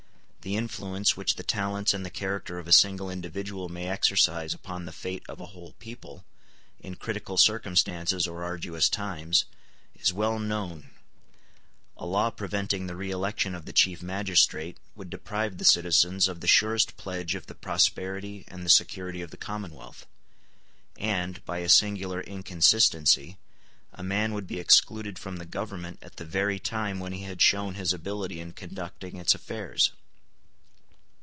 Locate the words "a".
2.67-2.71, 5.39-5.45, 11.95-12.07, 21.59-21.69, 23.93-24.01